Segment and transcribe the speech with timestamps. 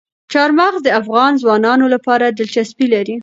[0.31, 3.15] چار مغز د افغان ځوانانو لپاره دلچسپي لري.